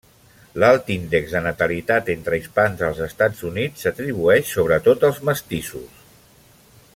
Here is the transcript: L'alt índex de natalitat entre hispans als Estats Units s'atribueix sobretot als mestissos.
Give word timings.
L'alt 0.61 0.87
índex 0.93 1.33
de 1.35 1.41
natalitat 1.47 2.09
entre 2.13 2.39
hispans 2.39 2.81
als 2.87 3.03
Estats 3.09 3.43
Units 3.51 3.85
s'atribueix 3.87 4.55
sobretot 4.55 5.07
als 5.11 5.21
mestissos. 5.31 6.05